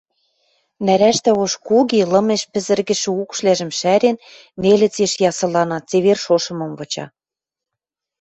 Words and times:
Нӓрӓштӓ 0.85 1.31
ош 1.43 1.53
куги, 1.67 1.99
лымеш 2.11 2.41
пӹзӹргӹшӹ 2.51 3.09
укшвлӓжӹм 3.21 3.71
шӓрен, 3.79 4.17
нелӹцеш 4.61 5.13
ясылана, 5.29 5.77
цевер 5.89 6.17
шошымым 6.25 6.71
выча. 6.79 7.05